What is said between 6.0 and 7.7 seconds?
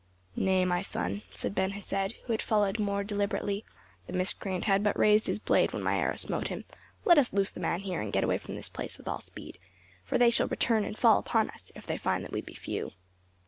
smote him; let us loose the